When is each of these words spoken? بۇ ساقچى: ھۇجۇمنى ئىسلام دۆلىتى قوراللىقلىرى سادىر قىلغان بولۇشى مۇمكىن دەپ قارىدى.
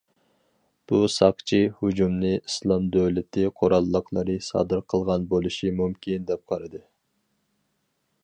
بۇ 0.91 0.99
ساقچى: 1.15 1.59
ھۇجۇمنى 1.81 2.31
ئىسلام 2.37 2.87
دۆلىتى 2.95 3.45
قوراللىقلىرى 3.61 4.39
سادىر 4.47 4.83
قىلغان 4.93 5.29
بولۇشى 5.35 5.73
مۇمكىن 5.83 6.25
دەپ 6.31 6.43
قارىدى. 6.53 6.83